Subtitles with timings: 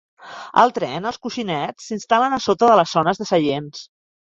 [0.61, 3.91] Al tren, els coixinets s'instal·len a sota de les zones de seients.